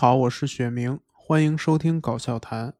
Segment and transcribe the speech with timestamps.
[0.00, 2.74] 好，我是雪明，欢迎收听搞笑谈。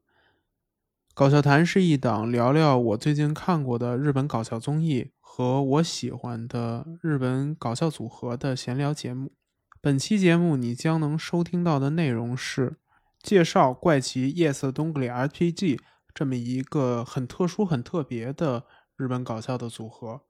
[1.13, 9.33] 搞笑谈是一档聊聊我最近看过的日本搞笑综艺和我喜欢的日本搞笑组合的闲聊节目。
[9.81, 12.77] 本期节目你将能收听到的内容是
[13.21, 15.79] 介绍怪奇 Yes 东格里 RPG
[16.13, 18.63] 这么一个很特殊、很特别的
[18.95, 20.21] 日本搞笑的组合。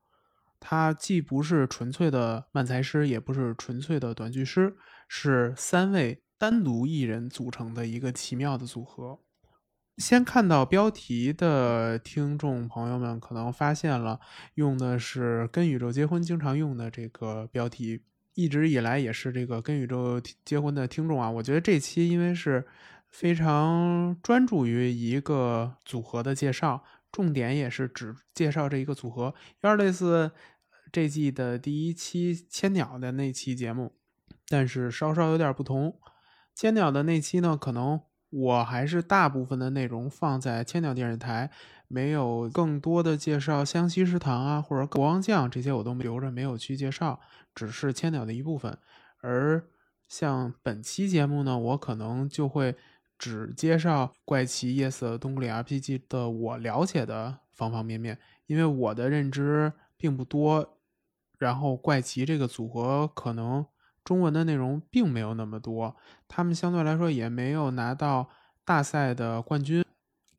[0.58, 9.18] 它既不是纯粹的漫才师，也不是纯粹的短剧师，是三位单独艺人组成的一个奇妙的组合。
[9.98, 14.18] 先看到标题的听众朋友们可能发现了，
[14.54, 18.00] 用的是跟宇宙结婚经常用的这个标题，
[18.32, 21.30] 一直以来也是这个跟宇宙结婚的听众啊。
[21.30, 22.66] 我觉得这期因为是
[23.10, 26.82] 非常专注于一个组合的介绍。
[27.12, 30.30] 重点也是只介绍这一个组合，有点类似
[30.90, 33.92] 这季的第一期千鸟的那期节目，
[34.48, 35.98] 但是稍稍有点不同。
[36.54, 41.50] 千鸟的那期呢，可能我还是大部分的内容放在千鸟电视台，
[41.88, 47.20] 没有更多的介绍湘西食堂啊或者国王酱这些，我都留着没有去介绍，
[47.54, 48.78] 只是千鸟的一部分。
[49.22, 49.64] 而
[50.08, 52.76] 像本期节目呢，我可能就会。
[53.22, 60.78] 只介绍怪奇 Yes 东古里 RPG 的我了解的方方面面，因为我的认知并不多。
[61.36, 63.66] 然后怪奇这个组合可能
[64.04, 65.96] 中文的内容并没有那么多，
[66.28, 68.28] 他们相对来说也没有拿到
[68.64, 69.84] 大赛的冠军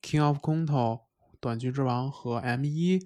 [0.01, 1.01] ，King of Conto
[1.39, 2.99] 短剧之王和 M 一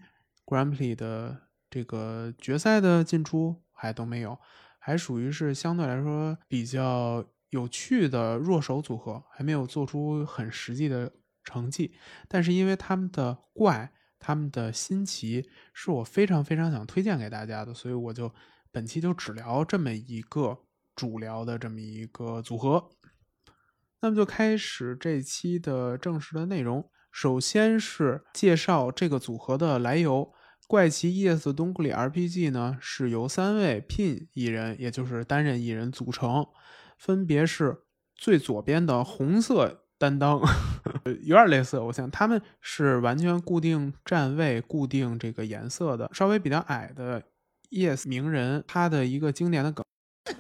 [0.46, 4.40] Grand Prix 的这个决赛的进出还都没有，
[4.80, 7.26] 还属于是相对来说比较。
[7.52, 11.10] 有趣的弱手组合还没有做出很实际的
[11.42, 11.96] 成绩，
[12.28, 18.30] 但是因为他们的怪、他们的新奇，是我非常非常想推荐给大家的，所以我就
[18.76, 20.60] 本期就只聊这么一个
[20.98, 22.90] 主聊的这么一个组合。
[24.02, 30.34] 那么就开始这期的正式的内容，首先是介绍这个组合的来由。
[30.68, 36.46] 怪奇夜色东库里 RPG 呢是由三位 pin 艺人，也就是单人艺人组成。
[36.98, 40.42] 分别是最左边的红色担当，
[41.24, 46.10] 有点类似，我想他们是完全固定站位、固定这个颜色的。
[46.12, 47.24] 稍微比较矮的
[47.76, 49.84] Yes 名人，他的一个经典的梗，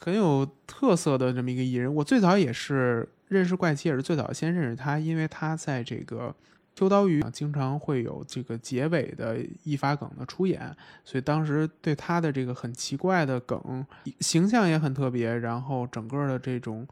[0.00, 1.94] 很有特色的这么一个艺人。
[1.94, 6.34] 我最早也是认识怪奇，也是最早先认识他，因为他在这个。
[6.74, 13.86] 秋刀鱼经常会有这个结尾的一发梗的出演，所以当时对他的这个很奇怪的梗
[14.18, 16.84] 形象也很特别，然后整个的这种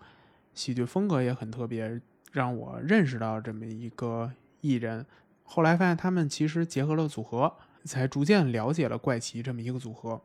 [0.55, 2.01] 喜剧风格也很特别，
[2.31, 5.05] 让我认识到这么一个艺人。
[5.43, 7.53] 后来发现他们其实结合了组合，
[7.85, 10.23] 才逐渐了解了怪奇这么一个组合。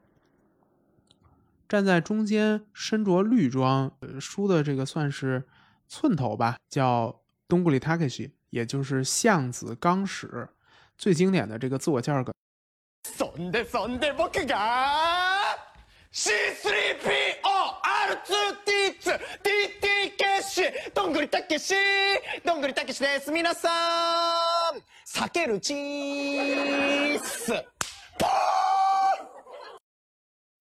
[1.68, 5.47] 站在中间身着绿装，呃梳的这个算是
[5.88, 8.31] 寸头吧，叫东古里塔克西。
[8.50, 10.47] 也就是相子刚史
[10.97, 12.34] 最经典的这个自我介绍梗。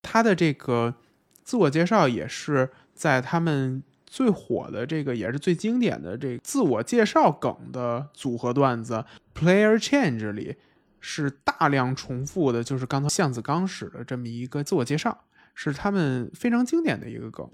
[0.03, 0.95] 他的这个
[1.45, 3.83] 自我介绍也是在他们。
[4.09, 10.57] 最火的这个也是最经典的这个自我介绍梗的组合段子，Player Change 里
[11.01, 15.25] 是大量重复的，就是刚才向子刚使的这么一个自我介绍，
[15.55, 17.51] 是他们非常经典的一个梗。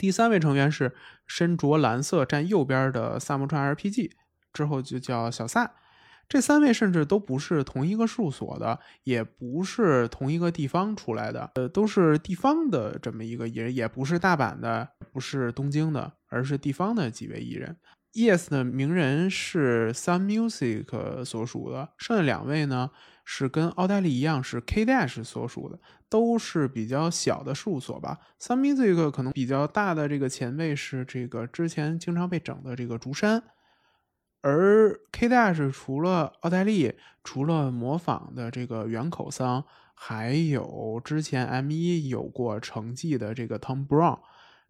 [0.00, 0.94] 第三位成员是
[1.26, 4.12] 身着蓝色站右边的萨摩川 RPG，
[4.50, 5.74] 之后就叫小萨。
[6.26, 17.76] 这三位甚至都不是同一个事务所的，也不是同一个地方出来的，呃，都是地方的这么一个艺人，也不是大阪的，不是东京的，而是地方的几位艺人。
[18.14, 22.90] Yes 的名人是 Sun Music 所属的，剩下两位呢
[23.24, 25.78] 是跟奥黛丽一样是 K Dash 所属的，
[26.08, 28.18] 都是比较小的事务所吧。
[28.40, 33.42] Sun Music 可能比较大的这个前辈是这个之前经常被整的这个竹山。
[34.42, 39.64] 而 K Dash 除了奥黛丽，除了模仿的这个原口桑，
[39.94, 44.18] 还有之前 M 一有过成绩的这个 Tom Brown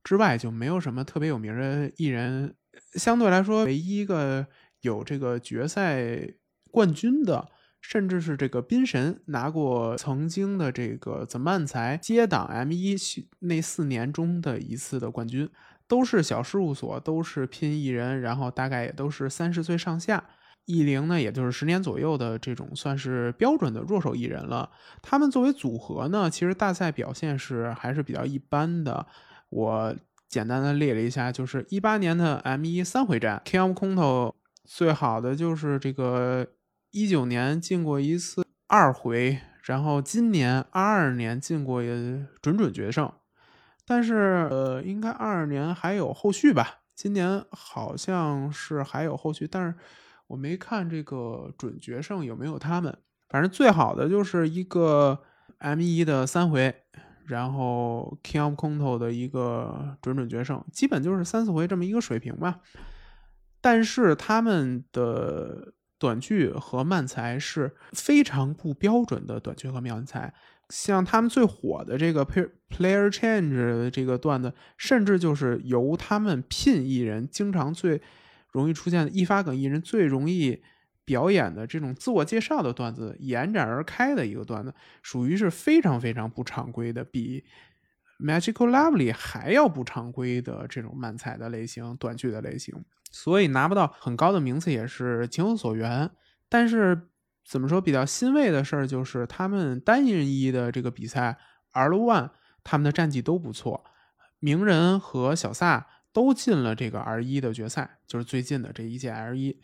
[0.03, 2.57] 之外，就没有什么特别有名的艺人。
[2.95, 4.47] 相对来说，唯一一个
[4.81, 6.35] 有这个决赛
[6.73, 7.49] 冠军的，
[7.81, 12.97] 甚至是这个宾神拿过曾经的这个 The 漫才接档 M 一
[13.41, 15.51] 那四年中的一次的冠军。
[15.89, 20.23] 都是小事务所，都是拼艺人，然后大概也都是三十岁上下。
[20.67, 24.71] 艺龄呢，也就是十年左右的这种算是标准的弱手艺人了。
[25.03, 29.05] 他们作为组合呢，其实大赛表现是还是比较一般的。
[29.49, 29.93] 我
[30.29, 34.33] 简单的列了一下，就是一八年的 M 一三回战 K M Konto
[34.65, 36.47] 最好的就是这个
[36.91, 41.83] 一九年进过一次二回，然后今年二二年进过
[42.41, 43.13] 准准决胜，
[43.87, 46.81] 但是呃，应该二二年还有后续吧？
[46.95, 49.75] 今年好像是还有后续，但是。
[50.31, 52.97] 我没看这个准决胜有没有他们，
[53.29, 55.25] 反正最好的就是一个
[55.59, 56.73] M 一的三回，
[57.27, 62.61] 然后 King of Konto 的一个准准决胜，基本就是三四回这么一个水平吧。
[63.61, 70.35] 但是他们的短剧和慢才是非常不标准的短剧和慢才，
[70.71, 78.03] 像他们最火的这个 Player Change 的这个段子，甚至就是由他们聘艺人经常最。
[78.53, 80.61] 容易出现的易发梗艺人最容易
[81.05, 84.75] 表演的这种自我介绍的段子，延展而开的一个段子，
[85.05, 87.45] 属于是非常非常不常规的，比
[88.19, 92.75] Magical Lovely 还要不常规的这种漫才的类型、短剧的类型，
[93.11, 96.11] 所以拿不到很高的名次也是情有所原。
[96.49, 97.09] 但是
[97.45, 101.39] 怎么说比较欣慰的事儿，就是他们单人一的这个比赛
[101.73, 102.31] R One
[102.65, 103.85] 他们的战绩都不错，
[104.39, 105.87] 鸣人和小萨。
[106.13, 109.61] 都进了这个 R 一的决赛，就是最近的这一届 R 一，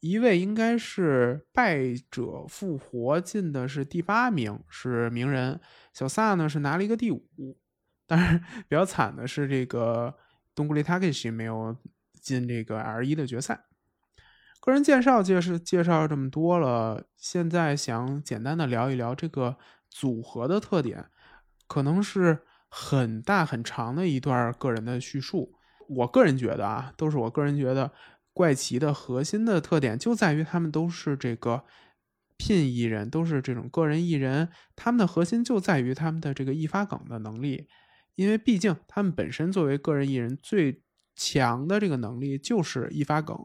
[0.00, 5.58] 一位应该是败者复活进的是第八名，是鸣人
[5.94, 7.56] 小萨呢是拿了一个第五，
[8.06, 8.38] 但是
[8.68, 10.14] 比较惨的是这个
[10.54, 11.74] 东古里塔克西没有
[12.26, 13.66] 进这个 L 一的决赛。
[14.60, 19.56] 个人介绍介绍介绍这么多了，现在想简单的聊一聊这个
[19.88, 21.06] 组合的特点，
[21.68, 25.52] 可能是很大很长的一段个人的叙述。
[25.88, 27.92] 我个人觉得啊，都是我个人觉得，
[28.32, 31.62] 怪奇的核心的特点就在于他们都是这个
[32.36, 37.68] 聘艺人，都是这种个人艺人，他们的核心就在于他们的这个易发梗的能力，
[38.16, 40.82] 因为毕竟他们本身作为个人艺人最
[41.16, 43.36] 强的这个能力就是易发梗，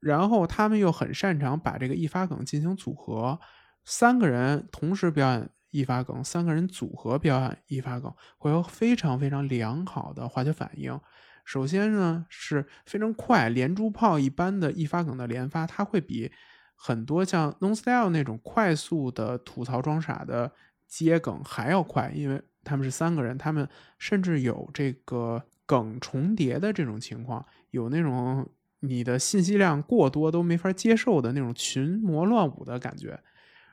[0.00, 3.38] 然后他们又很擅长把这个易发梗进行组合，
[3.84, 10.98] 三个人同时表演易发梗，三个人组合表演易发梗，会有非常非常良好的化学反应。
[11.44, 16.32] 首先呢是非常快，连珠炮一般的易发梗的连发，它会比
[16.74, 20.52] 很多像 Non Style 那种快速的吐槽装傻的
[20.86, 23.68] 接梗还要快，因为他们是三个人，他们
[23.98, 28.48] 甚至有这个梗重叠的这种情况，有那种
[28.80, 33.18] 你的信息量过多都没法接受的那种群魔乱舞的感觉，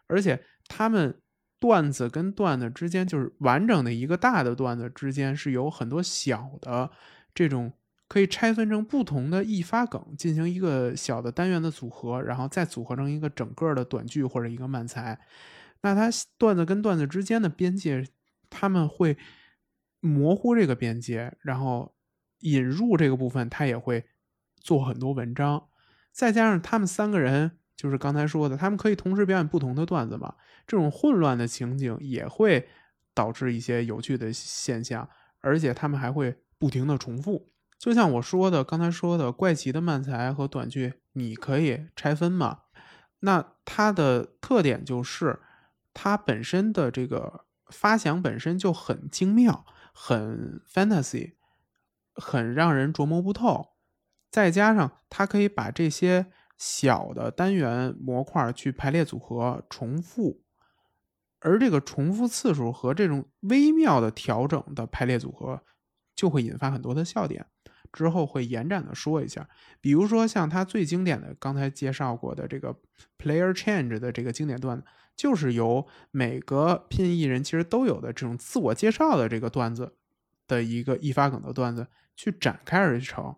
[0.07, 1.19] 而且他们
[1.59, 6.89] 段子跟段子之间，就是完整的一个大的段子之间是有很多小的。
[7.33, 7.71] 这种
[8.07, 15.17] 可以拆分成不同的易发梗，进行一个小的单元的组合，然后再组合成一个整个的短剧或者一个漫才。
[15.81, 18.05] 那它段子跟段子之间的边界，
[18.49, 19.17] 他们会
[20.01, 21.95] 模糊这个边界，然后
[22.39, 24.03] 引入这个部分，他也会
[24.57, 25.69] 做很多文章。
[26.11, 30.35] 再加上他们三个人，就是刚才说的，他们可以同时表演不同的段子嘛，
[30.67, 32.67] 这种混乱的情景也会
[33.13, 35.07] 导致一些有趣的现象，
[35.39, 36.37] 而且他们还会。
[36.61, 42.59] 不停的重复，就像我说的，刚才说的怪奇的漫才和短剧，你可以拆分嘛？
[43.21, 45.39] 那它的特点就是，
[45.91, 51.33] 它本身的这个发想本身就很精妙，很 fantasy，
[52.13, 53.71] 很让人琢磨不透。
[54.29, 60.43] 再加上它可以把这些小的单元模块去排列组合重复，
[61.39, 65.61] 而这个重复次数和这种微妙的调整的排列组合。
[66.13, 67.43] 就会引发很多的笑点，
[67.91, 69.49] 之后会延展的说一下。
[69.79, 72.75] 比如说像他最经典的刚才介绍过的这个
[73.17, 74.85] player change 的这个经典段子，
[75.21, 79.93] 就是由每个拼艺人其实都有的这种自我介绍的这个段子
[80.47, 81.85] 的一个易发梗的段子
[82.15, 83.35] 去展开而成。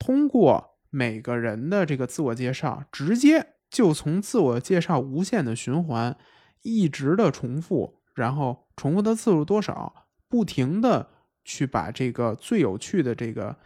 [0.00, 6.18] 通过每个人的这个自我介绍，直接就从自我介绍无限的循环，
[6.62, 11.10] 一直的重复，然后重复的次数多少，不停的。
[11.42, 13.56] 去把这个最有趣的这个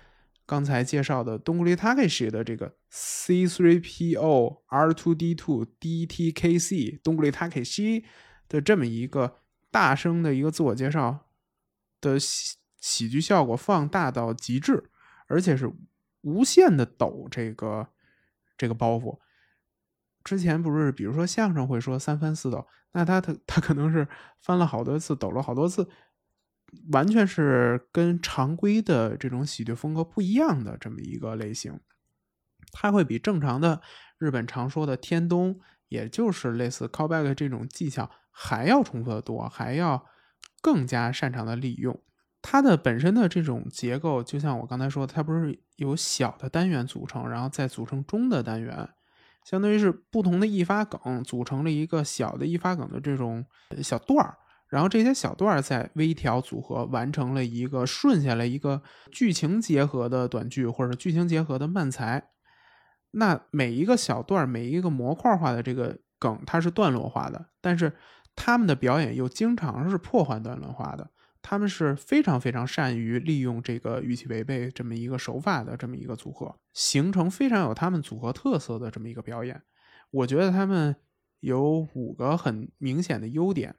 [0.47, 8.05] 刚才介绍的东古里塔克西的这个 C3PO R2D2 DTKC 东古里塔克西
[8.49, 9.41] 的这么一个
[9.73, 11.27] 大声的一个自我介绍
[12.01, 14.91] 的喜喜剧效果放大到极致，
[15.27, 15.73] 而且是
[16.21, 17.89] 无限的抖这个
[18.57, 19.19] 这个包袱。
[20.23, 24.07] 之前不是比如说相声会说三翻四抖，那他他他可能是
[24.41, 25.89] 翻了好多次，抖了好多次。
[26.93, 31.79] 完全是跟常规的这种喜剧风格不一样的这么一个类型，
[32.75, 33.81] 它会比正常的
[34.19, 40.05] 日本常说的天东，也就是类似 callback 这种技巧还要重复的多，还要
[40.61, 41.99] 更加擅长的利用。
[42.43, 48.87] 它的本身的这种结构，就像我刚才说的，它不是由小的单元组成，然后再组成中的单元，
[49.45, 53.47] 相当于是不同的易发梗组成了一个小的易发梗的这种
[53.83, 54.37] 小段儿，
[54.69, 62.31] 然后这些小段儿在微调组合，完成了一个顺下来一个剧情结合的短剧，或者剧情结合的慢才。
[63.15, 67.93] 那每一个小段儿，每一个模块化的这个梗，它是段落化的，但是
[68.37, 71.11] 他们的表演又经常是破坏段落化的。
[71.47, 79.61] 他们是非常非常善于利用这个语气违背这么一个手法的这么一个组合，形成非常有他们组合特色的这么一个表演。
[80.11, 80.97] 我觉得他们
[81.41, 83.77] 有五个很明显的优点，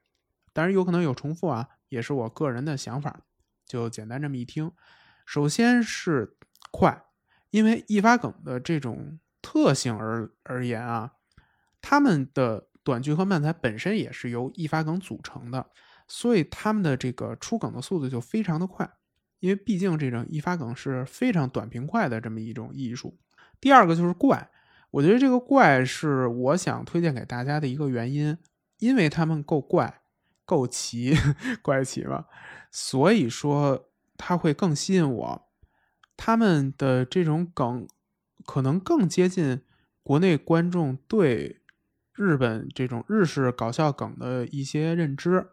[0.54, 3.22] 当然有可能有重复啊，也是我个人的想法，
[3.66, 4.72] 就简单这么一听。
[5.26, 6.38] 首先是
[6.72, 7.04] 快，
[7.50, 11.12] 因为一发梗的这种特性而而言啊，
[11.80, 15.68] 他们的短剧和漫才本身也是由一发梗组成的。
[16.08, 18.88] 所以他们的这个出梗的速度就非常的快，
[19.40, 23.18] 因为毕竟这种一发梗是非常短平快的这么一种艺术。
[23.60, 24.50] 第二个就是怪，
[24.92, 28.38] 我觉得这个怪是我想推荐给大家的一个原因，
[28.78, 30.02] 因为他们够怪、
[30.46, 31.16] 够奇、
[31.64, 32.26] 怪奇嘛，
[32.70, 35.48] 所以说它会更吸引我。
[36.16, 37.88] 他们的这种梗
[38.46, 39.62] 可能更接近
[40.04, 41.62] 国内观众对
[42.14, 45.48] 日本这种日式搞笑梗的一些认知。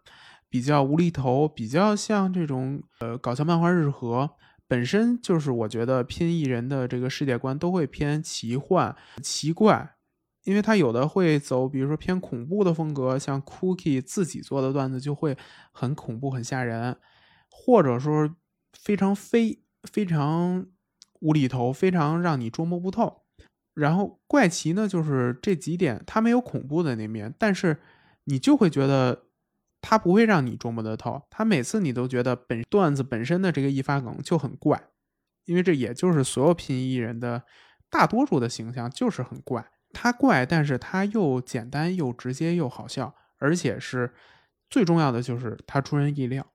[0.49, 4.33] 比较无厘头，比较像这种呃搞笑漫画日和，
[4.69, 9.95] 本身就是我觉得拼艺人的这个世界观都会偏奇幻、奇怪，
[10.45, 15.39] 因为他有的会走，比如说偏恐怖的风格，像 Cookie 自己做的段子就会
[15.73, 16.99] 很恐怖、很吓人，
[17.51, 18.37] 或者说
[18.75, 20.67] 非常非非常
[21.23, 23.23] 无厘头，非常让你捉摸不透。
[23.73, 27.81] 然后怪奇呢，就是这几点，它没有恐怖的那面，但是
[28.25, 29.25] 你就会觉得。
[29.85, 34.81] 他不会让你捉摸得透，他每次你都觉得本段子本身的这个一发梗就很怪，
[35.45, 37.43] 因为这也就是所有拼艺人的
[37.91, 39.73] 大多数的形象就是很怪。
[39.93, 44.15] 他怪，但是他又简单又直接又好笑，而且是
[44.71, 46.47] 最重要的就是他出人意料。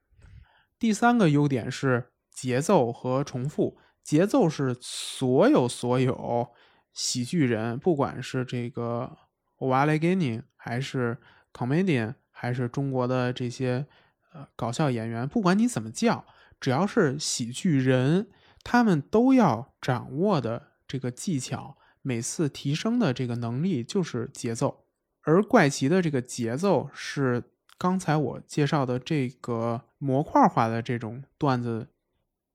[0.79, 3.77] 第三个优点是节奏和重复，
[4.07, 6.47] 节奏是所有所有
[6.93, 9.17] 喜剧人，不管是这个
[9.57, 11.17] o a l e g i n i 还是
[11.51, 12.13] comedian。
[12.39, 13.87] 还是中国的这些
[14.31, 16.23] 呃搞笑演员，不管你怎么叫，
[16.59, 18.27] 只要是喜剧人，
[18.63, 24.85] 他们都要掌握的这个技巧，每次提升的这个能力就是节奏。
[25.23, 27.43] 而怪奇的这个节奏是
[27.79, 31.87] 刚才我介绍的这个模块化的这种段子，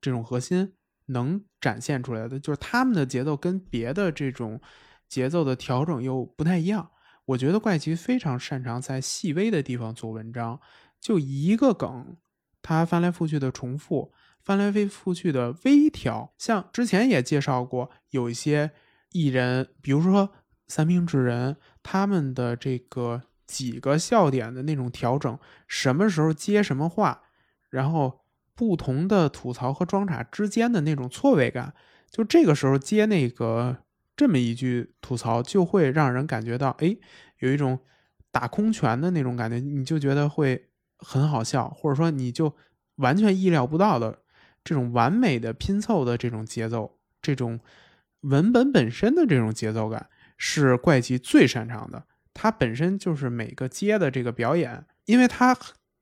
[0.01, 0.75] 这种核心
[1.07, 4.61] 能展现出来的，就是他们的节奏跟别的这种
[5.09, 6.91] 节奏的调整又不太一样。
[7.25, 10.61] 我觉得怪奇非常擅长在细微的地方做文章，
[11.01, 12.17] 就一个梗，
[12.61, 16.35] 他翻来覆去的重复，翻来覆去的微调。
[16.37, 18.73] 像之前也介绍过，有一些
[19.13, 20.33] 艺人，比如说
[20.67, 27.23] 三明治人，他们的这个几个笑点的那种调整，什么时候接什么话，
[27.71, 28.22] 然后
[28.62, 31.75] 不同的吐槽和装叉之间的那种错位感，
[32.09, 33.78] 就这个时候接那个。
[34.14, 36.95] 这么一句吐槽就会让人感觉到，哎，
[37.38, 37.78] 有一种
[38.31, 42.54] 打空拳的那种感觉，你就觉得会很好笑，或者说你就
[42.97, 44.19] 完全意料不到的
[44.62, 47.59] 这种完美的拼凑的这种节奏，这种
[48.21, 52.04] 文本本身的这种节奏感是怪奇最擅长的。
[52.35, 55.57] 它本身就是每个接的这个表演，因为它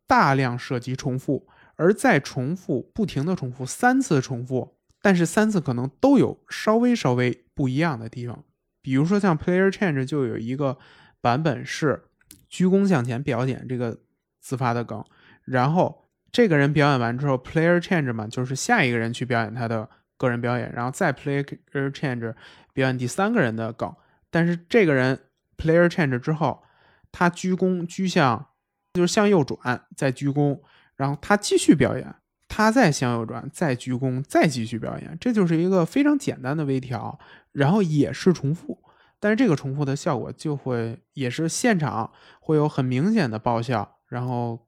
[0.08, 1.46] 大量涉及重复，
[1.80, 4.76] 而再重复，不停的重复三次重复。
[5.00, 8.44] 但是三次可能都有稍微稍微不一样的地方，
[8.82, 10.76] 比如说像 Player Change 就有一个
[11.22, 12.04] 版本是
[12.50, 13.99] 鞠躬向前表演这个
[14.42, 15.02] 自发的梗，
[15.44, 22.34] 然后这个人表演完之后，Player Change 嘛，就是下一个人去表演他的个人表演，然后再 Player Change
[22.75, 23.90] 表演第三个人的梗，
[24.30, 25.18] 但是这个人
[25.56, 26.62] Player Change 之后，
[27.10, 28.49] 他鞠躬鞠向
[28.92, 30.60] 就是向右转再鞠躬，
[31.00, 32.14] 然后他继续表演。
[32.52, 37.16] 他再向右转，再鞠躬，再继续表演，这就是一个非常简单的微调，
[37.52, 38.83] 然后也是重复，
[39.21, 44.66] 但是这个重复的效果就会也是现场会有很明显的爆笑，然后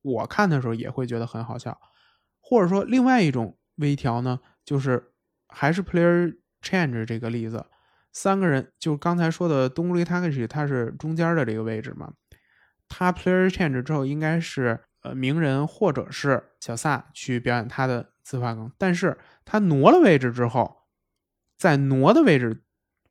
[0.00, 1.78] 我看的时候也会觉得很好笑，
[2.40, 5.12] 或者说另外一种微调呢，就是
[5.48, 7.66] 还是 player change 这个例子，
[8.10, 12.14] 三个人就刚才说的东里 Takashi，他是中间的这个位置嘛，
[12.88, 14.80] 他 player change 之后应该是。
[15.02, 20.82] 呃，名人或者是小萨去表演他的自发梗，但是他挪了位置之后，
[21.56, 22.62] 在挪的位置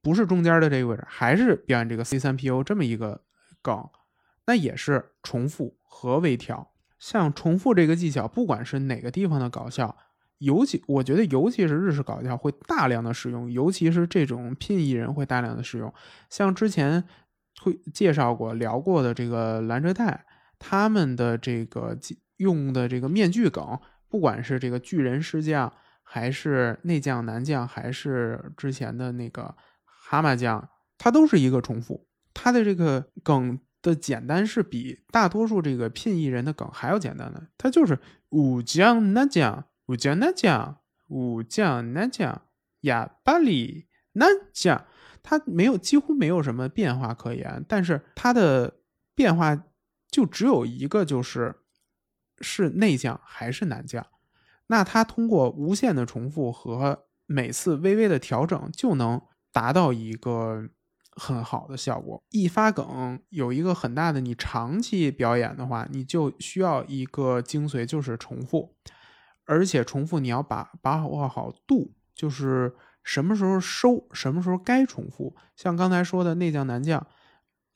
[0.01, 3.24] 不是中间的这个位置，还是表演这个 C 三 PO 这么一个
[3.62, 3.89] 梗，
[4.46, 6.72] 那也是重复和微调。
[7.00, 9.96] 像重复这个技巧，不管是哪个地方的搞笑，
[10.39, 15.94] 尤其我觉得，尤其是日式搞笑会大量的使用，尤其是这种拼艺人会大量的使用。
[16.29, 17.03] 像之前
[17.62, 20.25] 会介绍过、聊过的这个蓝哲泰，
[20.60, 21.98] 他们的这个
[22.38, 25.72] 用的这个面具梗，不管是这个巨人师匠，
[26.04, 33.60] 还是内将男将，还是之前的那个蛤蟆将，它都是一个重复，它的这个梗。
[33.80, 37.98] 的简单是比大多数这个聘艺人的梗还要简单的，它就是
[38.30, 42.42] 武将那将，武将那将，武将那将，
[42.82, 44.84] 哑巴里那将，
[45.22, 48.80] 它没有几乎没有什么变化可言，但是它的
[49.16, 49.56] 变化
[50.10, 51.56] 就只有一个，就是
[52.40, 54.06] 是内将还是男将，
[54.68, 59.22] 那它通过无限的重复和每次微微的调整，就能
[59.52, 60.70] 达到一个。
[61.20, 68.76] 很好的效果，一发梗有一个很大的，你长期表演的话，你就需要一个精髓，就是重复，
[69.46, 75.36] 而且重复你要把把握好度，就是什么时候收，什么时候该重复。
[75.56, 77.08] 像刚才说的内将男将，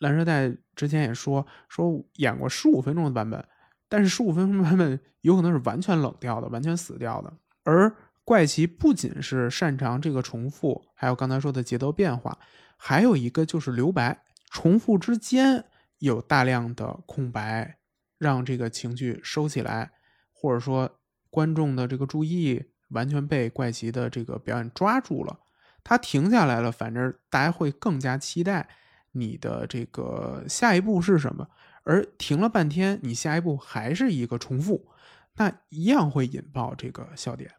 [0.01, 3.43] 蓝蛇代之前也说说演过十五分钟的版本，
[3.87, 7.31] 但是十五分钟版本有可能是完全冷掉的，完全死掉的。
[7.63, 12.37] 而怪奇不仅是擅长这个重复，还有刚才说的节奏变化。
[12.77, 15.65] 还有一个就是留白，重复之间
[15.99, 17.77] 有大量的空白，
[18.17, 19.91] 让这个情绪收起来，
[20.33, 25.39] 或者说观众的这个注意完全被怪奇的这个表演抓住了，
[25.83, 28.67] 他停下来了，反正大家会更加期待
[29.11, 31.47] 你的这个下一步是什么，
[31.83, 34.87] 而停了半天，你下一步还是一个重复，
[35.35, 37.51] 那一样会引爆这个笑点，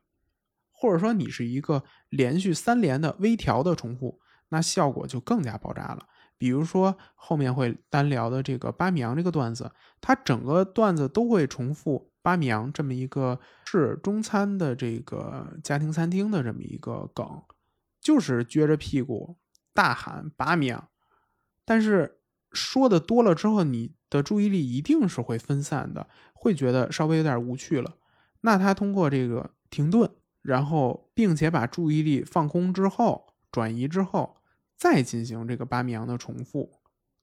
[0.71, 4.21] 或者说你是一个连续三连的微调的重复。
[4.49, 6.07] 那效果就更加爆炸了。
[6.37, 17.43] 比如说后面会单聊的这个巴米扬这个段子，它整个段子都会重复巴米扬这么一个是中餐的这个家庭餐厅的这么一个梗，
[18.01, 19.38] 就是撅着屁股
[19.73, 20.88] 大喊巴米扬。
[21.64, 22.18] 但是
[22.53, 27.96] 说的多了之后，你的注意力一定是会分散的，会觉得稍微有点无趣了。
[28.42, 30.11] 那他通过这个停顿，
[30.42, 34.37] 然后并且把注意力放空之后转移之后。
[34.75, 36.68] 再进行这个巴米扬的重复，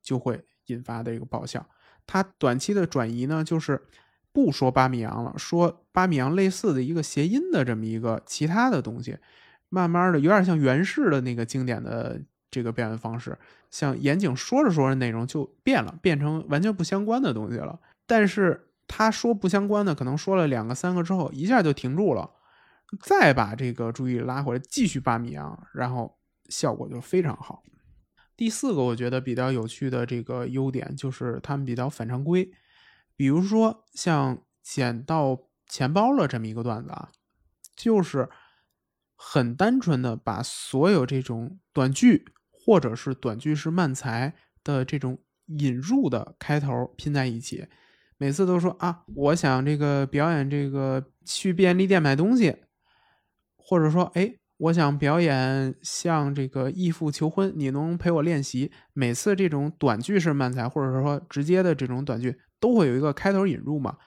[0.02, 1.68] 就会引发的一个爆笑。
[2.08, 3.84] 他短期的转移呢，就是
[4.32, 9.18] 不说巴米扬了，说巴米扬类似的一个谐音的这么一个其他的东西，
[9.68, 13.38] 慢慢的有点像原式的那个经典的这个表演方式，
[13.70, 17.80] 像严谨说着说着内容就变了，变成完全不相关的东西了。
[18.06, 22.32] 但是他说不相关的，可能说了两个三个之后，一下就停住了，
[23.02, 26.18] 再把这个注意力拉回来，继续扒米阳，然后。
[26.52, 27.62] 效果就非常好。
[28.36, 32.52] 第四个我觉得比较有趣的这个优点就是他们比较反常规，
[33.16, 37.12] 比如说像捡到钱包了这么一个段子啊，
[37.76, 38.28] 就是
[39.16, 42.26] 很单纯的把所有这种短剧
[42.70, 44.32] 或者是短句式慢才
[44.64, 47.66] 的这种引入的开头拼在一起，
[48.20, 52.56] 每次都说啊，我想这个表演这个去便利店买东西，
[53.58, 54.36] 或者说哎。
[54.60, 58.70] 我想表演向这个义父求婚，你能陪我练习？
[58.92, 63.98] 每次这种短句式慢才，或者说直接的这种短句，都会有一个开头引入嘛？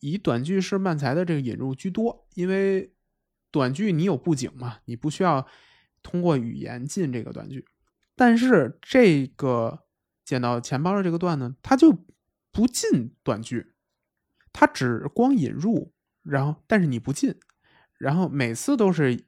[0.00, 2.92] 以短句式慢才的这个引入居多，因为
[3.50, 5.46] 短句你有布景嘛，你不需要
[6.02, 7.64] 通过语言进这个短句。
[8.16, 9.84] 但是这个
[10.24, 11.96] 捡到钱包的这个段呢，它就
[12.50, 13.74] 不进短句，
[14.52, 17.34] 它只光引入，然后但是你不进，
[17.98, 19.24] 然后每次都是。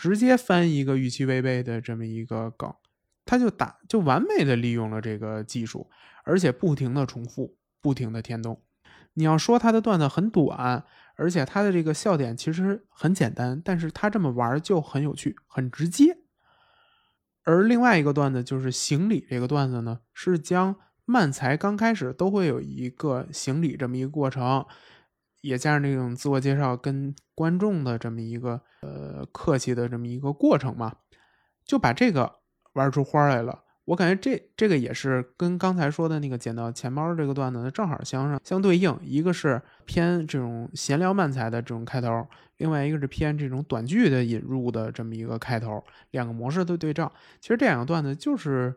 [0.00, 2.72] 直接翻一个预期违背的这么一个梗，
[3.24, 5.90] 他就打就完美的利用了这个技术，
[6.22, 8.62] 而且不停的重复，不停的填洞。
[9.14, 10.84] 你要说他的段子很短，
[11.16, 16.16] 而且他的这个笑点其实很简单，但是他这么玩就很有趣，很直接。
[17.48, 24.66] 而另外一个段子就是行礼这个段子呢，是将慢才刚开始都会有一个行礼这么一个过程。
[25.40, 30.96] 也加上这种自我介绍跟观众的这么一个呃客气的这么一个过程嘛，
[31.64, 32.40] 就把这个
[32.74, 33.64] 玩出花来了。
[33.88, 47.10] 我感觉这这个也是跟刚才说的那个捡到钱包这个段子正好相上相对应，一个是偏这种闲聊慢才的这种开头，另外一个是偏这种短剧的引入的这么一个开头，两个模式的对照。
[47.40, 48.74] 其实这两个段子就是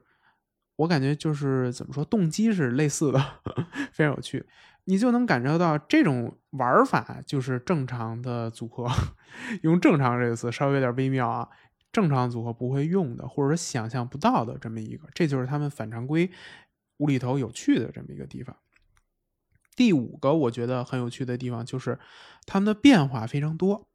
[0.78, 3.22] 我感觉就是怎么说，动机是类似的，
[3.92, 4.46] 非常有趣。
[4.86, 8.88] 你就能感受到这种玩法就是正常的组合，
[9.62, 11.50] 用“正常”这个词稍微有点微妙啊。
[11.92, 16.32] 正常组合不会用的，或者说想象不到的这么一个，这就是他们反常规
[16.98, 18.56] 无厘头有趣的这么一个地方。
[19.76, 21.98] 第五个我觉得很有趣的地方就是
[22.46, 23.88] 他们的变化非常多，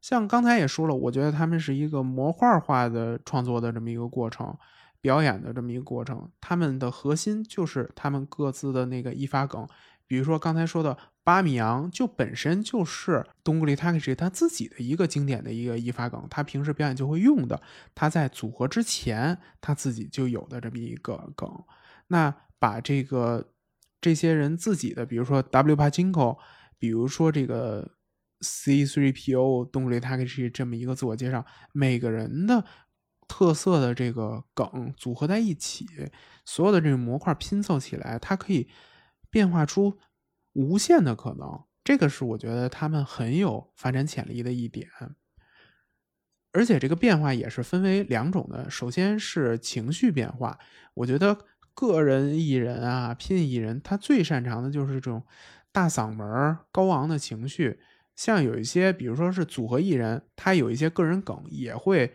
[0.00, 4.56] 像刚才也说了，我觉得他们是一个模块化的创作的这么一个过程，
[5.00, 9.66] 表演的这么一个过程，他们的核心就是他们各自的那个一发梗，
[10.12, 17.62] 比如说刚才说的巴米扬，就本身就是东古里塔克西他自己的一个经典的一个一发梗，他平时表演就会用的，
[17.94, 21.48] 他在组合之前他自己就有的这么一个梗，
[22.08, 23.48] 那把这个。
[24.04, 25.76] 这些人自己的，比如说 W.
[25.76, 26.36] Pachinko，
[26.76, 27.88] 比如说这个
[28.40, 32.64] C3PO 东雷塔克西这么一个自我介绍，每个人的
[33.28, 35.86] 特色的这个梗组合在一起，
[36.44, 38.68] 所有的这个模块拼凑起来，它可以
[39.32, 39.98] 变化出
[40.52, 41.64] 无限的可能。
[41.82, 44.86] 这个是我觉得他们很有发展潜力的一点。
[46.52, 50.60] 而且这个变化也是分为两种的，首先是情绪变化，
[50.94, 51.36] 我觉得。
[51.74, 55.24] 个人艺人啊，拼艺人，他最擅长的就是这种
[55.72, 57.80] 大嗓门、高昂的情绪。
[58.14, 62.14] 像有一些，比如说是组合艺人，他有一些个人梗也会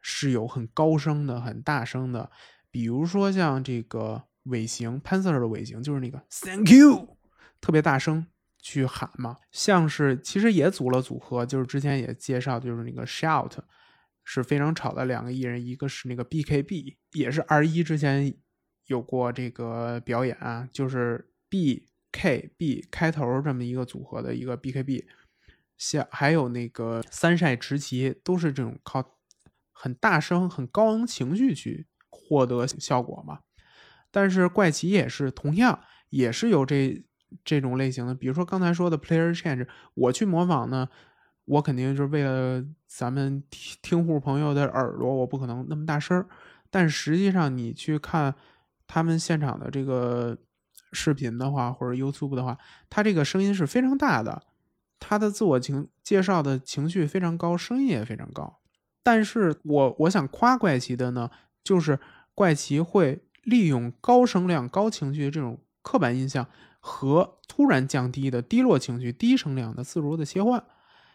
[0.00, 2.30] 是有很高声的、很大声的。
[2.70, 7.16] 比如说像这个尾行潘 Sir 的尾行，就是那个 Thank you，
[7.60, 8.26] 特别大声
[8.58, 9.38] 去喊嘛。
[9.50, 13.58] 像是其实也组了组合，就是之前也介绍，就是那个 Shout
[14.24, 18.34] 是非常吵的两个艺人，一个是那个 BKB，也是二一之前。
[18.86, 25.06] 有过这个表演啊，就是 B K B 开头这么一个组合的一个 B K B，
[25.78, 29.18] 像还有那个三晒池崎，都是这种靠
[29.70, 33.38] 很大声、很高昂情绪去获得效果嘛。
[34.12, 37.04] 但是怪奇也是同样，也是有这
[37.44, 38.14] 这种类型的。
[38.14, 40.88] 比如说刚才说的 Player Change，我去模仿呢，
[41.46, 46.24] 我肯定就是为了咱们听听户朋友的耳朵，我不可能那么大声。
[46.70, 48.36] 但实际上你去看。
[48.94, 50.36] 他们现场的这个
[50.92, 52.58] 视频的话，或者 YouTube 的话，
[52.90, 54.42] 他这个声音是非常大的，
[54.98, 58.60] 他的自我情介绍的情绪非常高，声音也非常高。
[59.02, 61.30] 但是我我想夸怪奇的呢，
[61.64, 61.98] 就是
[62.34, 66.46] 怪奇会利用高声量、高情绪的这种刻板印象
[66.80, 70.64] 和突然降低的低落情绪、低声量的自如的切换。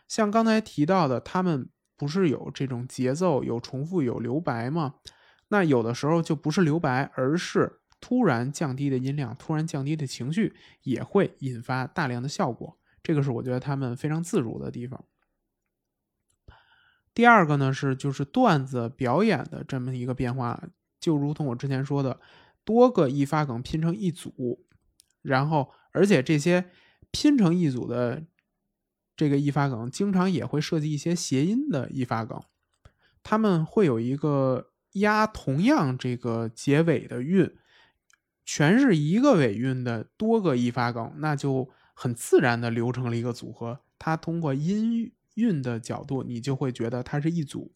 [0.07, 4.95] 像刚才提到的，他们不是有这种节奏、有重复、有留白吗？
[5.49, 12.77] 那有的时候就不是留白，而是突然降低的音量，突然降低的情绪，也会引发大量的效果。
[13.01, 15.05] 这个是我觉得他们非常自如的地方。
[17.13, 20.61] 第二个呢是就是段子表演的这么一个变化，
[20.99, 22.19] 就如同我之前说的，
[22.63, 24.65] 多个易发梗拼成一组，
[25.21, 26.69] 然后而且这些
[27.11, 28.23] 拼成一组的
[29.15, 32.41] 这个易发梗，经常也会设计一些谐音的易发梗，
[33.23, 34.71] 他们会有一个。
[34.93, 37.55] 押同样这个结尾的韵，
[38.43, 43.81] 全是一个尾韵的多个易发梗，那就很自然的流成了一个组合。
[43.99, 47.75] 它通过音韵的角度，你就会觉得它是一组。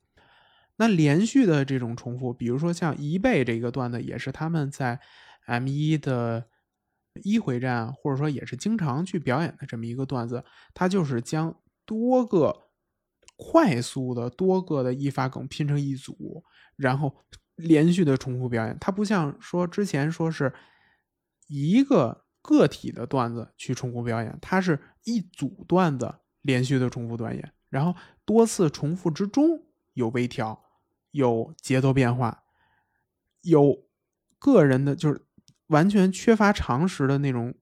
[0.82, 5.00] 那连续的这种重复，比如说像一倍这个段子，也是他们在
[5.46, 6.48] M 一的
[7.24, 10.44] 一回战，或者说也是经常去表演的这么一个段子。
[10.74, 12.64] 它就是将多个
[13.36, 16.44] 快速的多个的一发梗拼成一组。
[16.76, 17.16] 然后
[17.58, 20.52] 连续的重复表演，它不像说之前说是
[21.48, 27.94] 一个个体的段子去重复表演，它是一组段子连续的重复表演，然后
[28.26, 29.64] 多次重复之中
[29.94, 30.60] 有微调，
[31.12, 32.44] 有节奏变化，
[33.42, 33.86] 有
[34.40, 35.26] 个人的，就是
[35.68, 37.54] 完全缺乏常识的那种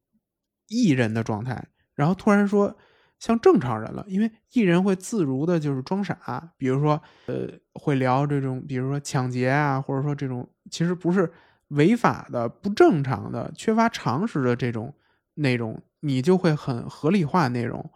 [0.68, 2.78] 艺人的状态，然后突然说。
[3.20, 11.30] 像正常人了，因为艺人会自如的，就是装傻，比如说，呃，会聊这种，比如说抢劫啊，或者说这种其实不是
[11.68, 14.96] 违法的、不正常的、缺乏常识的这种
[15.34, 17.92] 内容，你就会很合理化内容。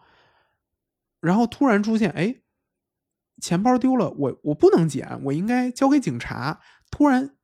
[1.21, 2.35] 然后突然出现，哎，
[3.43, 6.61] 钱包丢了，我我不能捡，我应该交给警察。
[6.89, 7.35] 突然，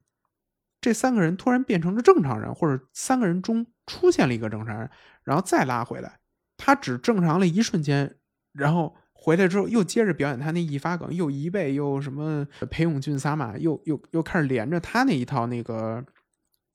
[0.80, 4.90] 这三个人突然变成了正常人，或者三个人中出现了一个正常人，
[5.26, 6.20] 然后再拉回来。
[6.56, 8.16] 他只正常了一瞬间，
[8.54, 16.02] 然后回来之后又接着表演他那一发梗，又一倍又什么裴勇俊撒马，又又又开始连着他那一套那个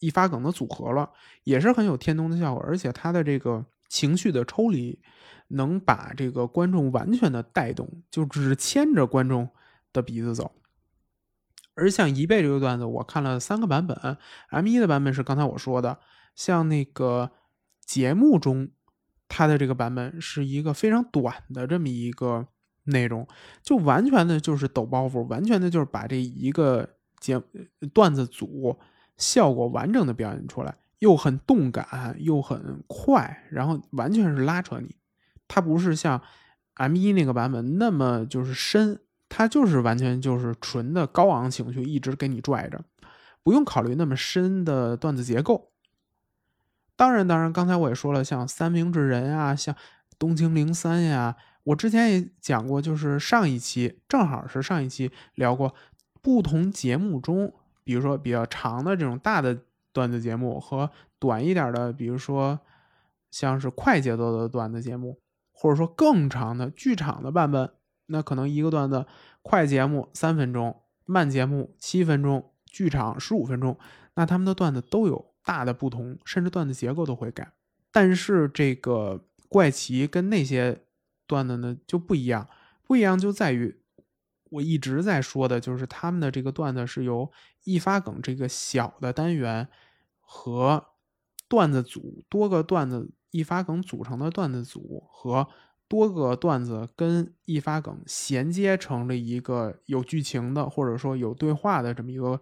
[0.01, 1.11] 一发梗的组合了，
[1.45, 5.01] 也是很有天东的效果，而且他的这个情绪的抽离，
[5.55, 9.49] 能把这个观众完全的带动，就只牵着观众
[9.93, 10.53] 的鼻子走。
[11.75, 14.17] 而像一倍这个段子，我看了三个版本
[14.51, 15.99] ，M 一的版本是刚才我说的，
[16.35, 17.31] 像那个
[17.85, 18.71] 节目中。
[19.27, 22.47] 它的这个版本是一个非常短的这么一个
[22.85, 23.27] 内容，
[23.63, 26.89] 就完全的就是抖包袱，完全的就是把这一个
[27.19, 27.41] 节
[27.93, 28.79] 段子组
[29.17, 34.95] 效果完整的表演出来，又很动感，又很快，然后完全是拉扯你。
[35.49, 36.21] 它不是像
[36.75, 42.85] M 一那个版本那么就是深，它就是完全就是纯的高昂情绪一直给你拽着，
[43.43, 45.71] 不用考虑那么深的段子结构。
[46.97, 49.75] 当然，当然，刚才我也说了，像三明治人啊，像
[50.19, 55.75] 东京零三呀，我之前也讲过，就是上一期正好是上一期聊过
[56.23, 57.53] 不同节目中，
[57.83, 59.59] 比如说比较长的这种大的
[59.93, 62.61] 段子节目和短一点的，比如说
[63.33, 65.19] 像是快节奏的段子节目，
[65.65, 67.71] 或者说更长的剧场的版本，
[68.09, 69.07] 那可能一个段子
[69.41, 73.79] 快节目三分钟，慢节目七分钟，剧场十五分钟，
[74.17, 75.33] 那他们的段子都有。
[75.43, 77.53] 大的不同，甚至段子结构都会改。
[77.93, 80.85] 但是这个怪奇跟那些
[81.27, 82.47] 段子呢就不一样，
[82.83, 83.79] 不一样就在于
[84.51, 87.31] 我一直在说的，就是他们的这个段子是由
[87.65, 89.69] 一发梗这个小的单元
[90.21, 90.83] 和
[91.47, 95.47] 段子组多个段子一发梗组成的段子组和
[95.89, 102.41] 多个段子跟一发梗衔接成了一个有剧情的或者说有对话的这么一个。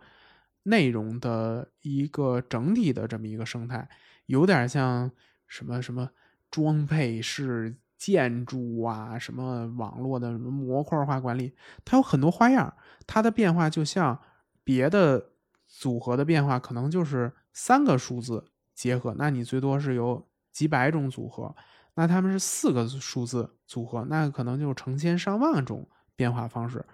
[0.64, 3.88] 内容的一个整体的这么一个生态，
[4.26, 5.11] 有点像
[5.48, 6.09] 什么什么
[6.52, 11.52] 装配式建筑啊，什么网络的什么模块化管理，
[11.85, 12.72] 它有很多花样。
[13.09, 14.16] 它的变化就像
[14.62, 15.31] 别的
[15.66, 21.55] 组合的变化，可能就是三个数字结合，那你最多是有几百种组合；
[21.95, 26.85] 那他们是四个数字组合，那可能就成千上万种变化方式，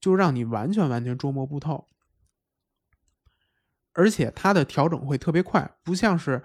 [0.00, 1.86] 就让你完全完全捉摸不透。
[3.92, 6.42] 而且它的调整会特别快，不像是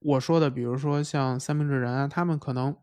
[0.00, 2.76] 我说的，比如说像三明治人啊，他们可能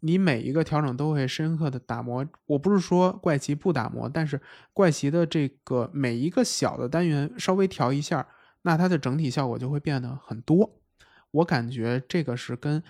[0.00, 2.26] 你每一个调整都会深刻的打磨。
[2.46, 4.40] 我不是说怪奇不打磨，但是
[4.72, 8.26] 怪奇的这个每一个小的单元稍微调一下，
[8.62, 10.79] 那它的整体效果就会变得很多。
[11.30, 12.82] 我感觉这个是跟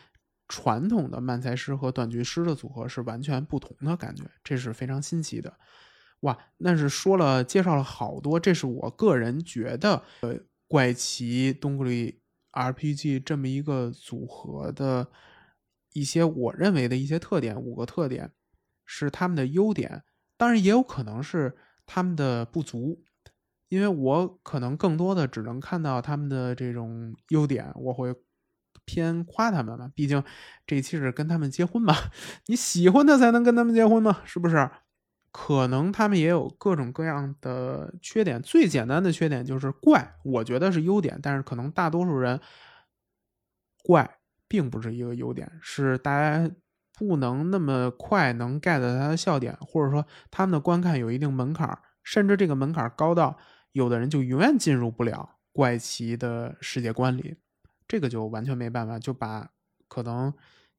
[0.49, 5.57] 传统的慢才师和短剧师的组合是完全不同的感觉，这是非常新奇的。
[6.21, 12.21] 哇，那是说了介绍了好多，这是我个人觉得，呃，怪奇东古里
[12.53, 15.09] RPG 这么一个组合的
[15.93, 18.33] 一些我认为的一些特点，五个特点
[18.85, 20.03] 是他们的优点，
[20.37, 23.03] 当然也有可能是他们的不足，
[23.69, 28.15] 因为我可能更多的只能看到他们的这种优点，我会
[28.91, 30.21] 偏夸他们嘛，毕竟
[30.67, 31.95] 这期是跟他们结婚嘛，
[32.47, 34.69] 你喜欢的才能跟他们结婚嘛，是不是？
[35.31, 42.41] 可能他们也有各种各样的缺点，最简单的缺点就是怪，我觉得是优点，但是可能大多数人
[43.85, 46.51] 怪并不是一个优点，是大家
[46.99, 53.39] 不能那么快能 get 到他的笑点，或者说他们的观看有一定门槛，甚至这个门槛高到
[53.71, 57.37] 有的人就永远进入不了怪奇的世界观里，
[57.91, 59.51] 这个就完全没办法，就把
[59.89, 60.33] 可能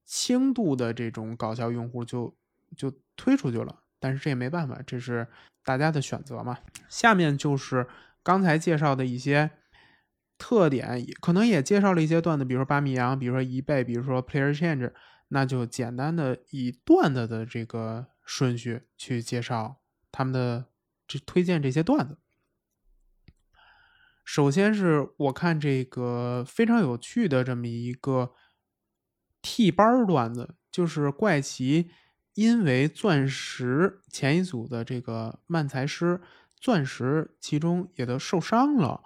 [0.06, 2.34] 轻度的这种搞笑用户就
[2.78, 3.84] 就推出去了。
[4.00, 5.28] 但是这也没办法，这是
[5.66, 6.58] 大家的选择嘛。
[6.88, 7.86] 下面就是
[8.24, 9.52] 刚才介绍的一些
[10.38, 14.90] 特点，可能也介绍了一些段子，比如说巴米扬，比如说一倍，比如说 player change，
[15.28, 19.82] 那就简单的以段子的这个顺序去介绍
[20.14, 20.68] 他们的
[21.06, 22.18] 这推荐这些段子。
[24.24, 28.34] 首先是我看这个非常有趣的这么一个
[29.42, 31.90] 替班段子，就是怪奇。
[32.34, 36.22] 因为钻石前一组的这个漫才师，
[36.56, 39.04] 钻石其中也都受伤了，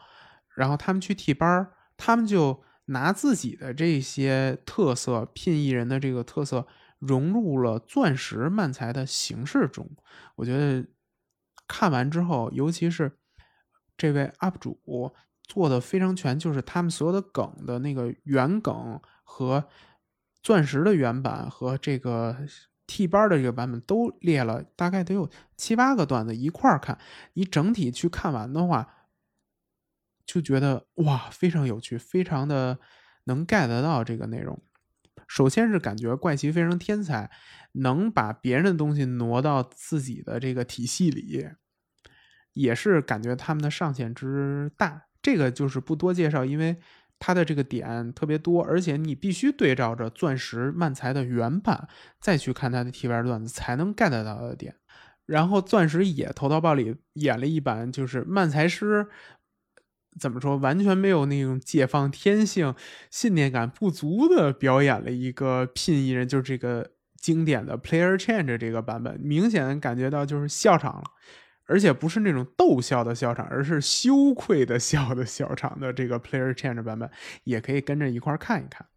[0.53, 6.67] 然后他们去替班他们就拿自己的这些特色，聘艺人的这个特色
[6.99, 9.89] 融入了钻石漫才的形式中。
[10.35, 10.87] 我觉得
[11.67, 13.17] 看完之后，尤其是
[13.97, 19.67] 这位 UP 主做的非常全，就是他们所有的梗的那个原梗和
[20.41, 22.37] 钻石的原版和这个。
[22.87, 25.27] 替班的这个版本都列了，大概得有
[25.57, 26.95] 七八个段子一块儿看。
[27.33, 29.07] 你整体去看完的话，
[30.23, 32.77] 就觉得哇，非常有趣，非常的
[33.23, 34.61] 能 get 到这个内容。
[35.27, 37.31] 首先是感觉怪奇非常天才，
[37.71, 41.43] 能把别人的东西挪到自己的这个体系里，
[42.55, 45.03] 也是感觉他们的上限之大。
[45.21, 46.75] 这个就是不多介绍，因为。
[47.17, 51.87] 它的这个点特别多，而且你必须对照着钻石漫才的原版
[52.19, 54.75] 再去看它的 T V R 段子，才能 get 到的点。
[55.25, 59.07] 然后钻石也投到报里演了一版，就是漫才师
[60.19, 62.75] 怎么说，完全没有那种解放天性、
[63.09, 66.91] 信念感不足的表演了一个聘艺人，就是这个
[67.21, 71.03] 经典的 player change 这个版本，明显感觉到就是笑场了，
[71.67, 77.09] 而且不是那种逗笑的笑场，而是羞愧的笑的笑场的这个 player change 版本，
[77.43, 78.87] 也可以跟着一块看一看。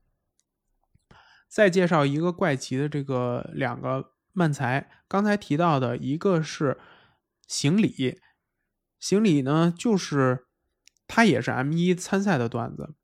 [1.49, 6.79] 再介绍一个怪奇的这个两个漫才，刚才提到的一个是
[7.47, 8.21] 行礼，
[9.01, 10.47] 行礼呢就是
[11.07, 12.95] 它也是 M 一参赛的段子，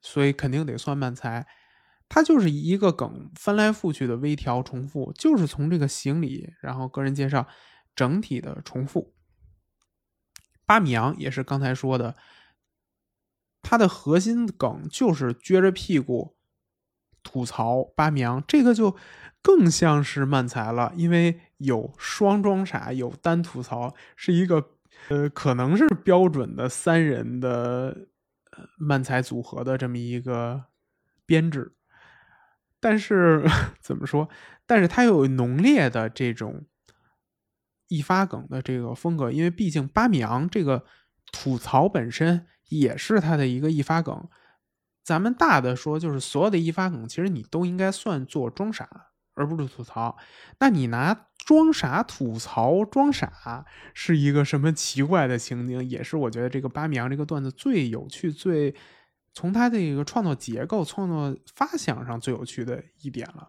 [0.00, 1.46] 所以肯定得算漫才。
[2.08, 7.46] 它就是一个梗翻来覆去的微调重复，就是从这个行礼，然后个人介绍
[7.94, 9.14] 整体的重复。
[10.66, 12.16] 巴米扬也是刚才说的，
[13.60, 16.36] 他的核心梗就是撅着屁股。
[17.24, 18.96] 吐槽巴米扬，这个就
[19.42, 24.70] 更像是漫才了，因为有双装傻，有单吐槽，是一个
[25.08, 28.08] 呃，可能是标准的三人的
[28.76, 30.64] 漫才组合的这么一个
[31.24, 31.76] 编制。
[32.80, 33.44] 但是
[33.80, 34.28] 怎么说？
[34.66, 36.64] 但是它有浓烈的这种
[37.92, 40.82] 易发梗的这个风格，因为毕竟八娘这个
[41.30, 44.26] 吐槽本身也是他的一个易发梗。
[45.04, 48.88] 咱们大的说，就是所有的易发梗，其实你都应该算作装傻，
[49.34, 50.16] 而不是吐槽。
[50.60, 55.86] 那你拿装傻吐槽装傻，是一个什么奇怪的情景？
[55.86, 58.74] 也是我觉得这个巴米阳这个段子最有趣、最
[59.34, 63.48] 从他的一个创作结构、创作发想上最有趣的一点了。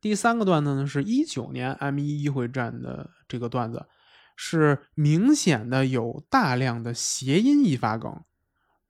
[0.00, 3.86] 第三个段子呢，是一九年 M 一一会战的这个段子，
[4.36, 8.22] 是明显的有大量的谐音易发梗。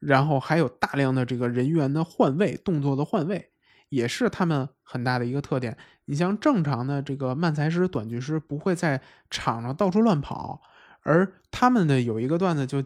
[0.00, 3.50] 然后还有大量的这个人员的换位动作的换位，
[3.88, 5.76] 也是他们很大的一个特点。
[6.04, 10.62] 你像正常的这个慢才师、短剧师不会在场上到处乱跑，
[11.02, 12.80] 而他们的有一个段子就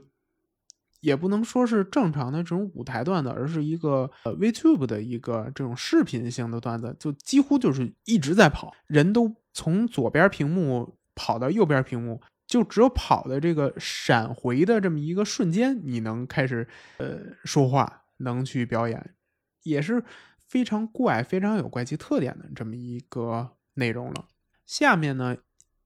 [1.02, 12.20] 也不能说是正常的这种舞台段子，而是一个呃 VTube 的一个这种视频性的段子，就几乎就是一直在跑，人都从左边屏幕跑到右边屏幕。
[12.44, 19.14] 就只有跑的这个闪回的这么一个瞬间，你能开始呃说话，能去表演，
[19.62, 20.04] 也是
[20.46, 24.26] 非常怪、非常有怪奇特点的这么一个内容了。
[24.66, 25.34] 下面呢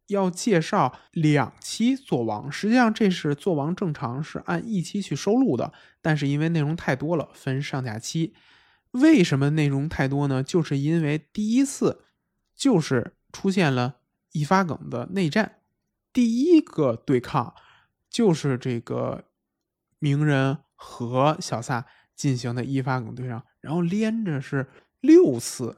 [0.08, 8.34] 要介绍两期做王，实际上这是做王正常是按一期去收录的，但是因为内容太多了，分上下期。
[8.92, 10.42] 为什么内容太多呢？
[10.42, 12.04] 就是因为第一次
[12.54, 13.96] 就是出现了
[14.32, 15.56] 易发梗的内战。
[16.12, 17.54] 第一个对抗
[18.08, 19.24] 就是这个
[19.98, 24.66] 鸣人和小萨进行的一发梗对上，然后连着是
[25.00, 25.76] 六次，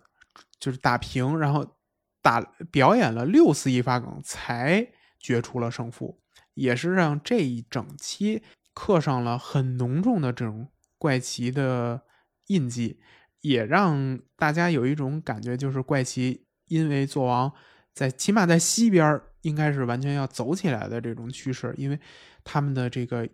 [0.61, 1.78] 就是打平，然后
[2.21, 6.21] 打表演了六次一发梗才决出了胜负，
[6.55, 8.43] 也是让这一整期
[8.75, 12.03] 刻上了很浓重的这种怪奇的
[12.47, 13.01] 印记，
[13.41, 17.53] 也让大家有一种感觉，就是怪奇因为做王
[17.93, 21.99] 在起码在西边应该是完全要走起来的这种趋势，因为
[22.45, 23.29] 他们的这个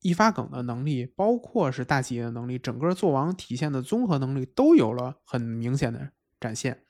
[0.00, 6.10] 易发梗的能力，包括是大企业的能力，整个做王体现的综合能力都有了很明显的
[6.40, 6.84] 展现。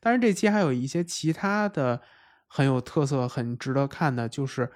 [0.00, 2.00] 当然，这期还有一些其他的
[2.46, 4.70] 很有特色、很值得看的，就是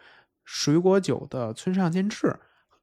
[0.44, 2.38] 水果酒的村上健志，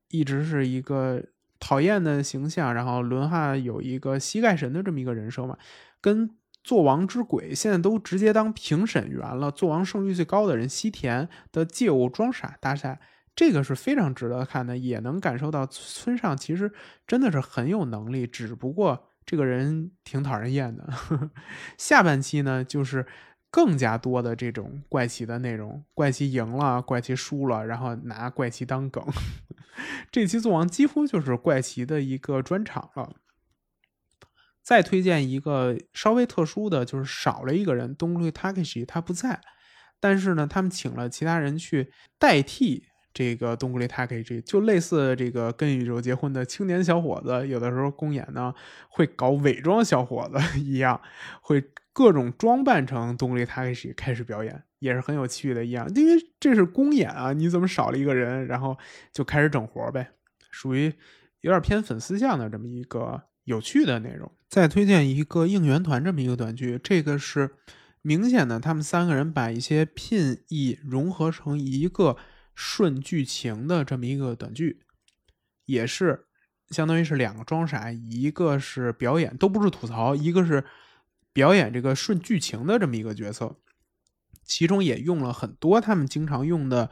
[0.10, 1.23] 一直是一个
[1.60, 5.58] 讨厌的形象，然后轮哈有一个膝盖神的这么一个人设嘛，
[6.02, 6.36] 跟。
[6.62, 9.49] 做王之鬼现在都直接当评审员了。
[9.49, 12.99] 做王胜率最高的人西田的借物装傻大赛，
[13.34, 16.71] 这个是非常值得看的，也能感受到村上其实
[17.08, 20.91] 真的是很有能力，只不过这个人挺讨人厌的。
[21.77, 23.05] 下半期呢，就是
[23.51, 29.05] 更加多的这种怪奇的内容，怪奇赢了，怪奇输了，然后拿怪奇当梗。
[30.09, 33.17] 这期做王几乎就是怪奇的一个专场了。
[34.63, 39.39] 再推荐一个稍微特殊的就是少了一个人，东路 Takeshi 他不在，
[39.99, 42.87] 但是呢，他们请了其他人去代替
[43.19, 48.55] 这个东古里 Takeshi，就类似这个跟宇宙结婚的青年小伙子，有的时候公演呢
[48.87, 51.01] 会搞伪装小伙子 一样，
[51.41, 51.61] 会
[51.91, 58.77] 各种装扮成东古里 Takeshi 开始表演，也是很有趣的一样，因为这是公演啊，你怎么少了一个人，然后
[59.11, 60.11] 就开始整活呗，
[60.49, 60.93] 属于
[61.41, 63.23] 有点偏粉丝向的这么一个。
[63.45, 67.49] 有趣的内容，再推荐一个应援团这么一个短剧，这个是
[68.03, 72.15] 明显的，他们三个人把一些拼译融合成一个
[72.60, 74.81] 顺剧情的这么一个短剧，
[75.63, 76.27] 也是
[76.71, 80.65] 相当于是两个装傻，一个是表演，都不是吐槽，一个是
[81.31, 83.55] 表演这个顺剧情的这么一个角色，
[84.43, 86.91] 其中也用了很多他们经常用的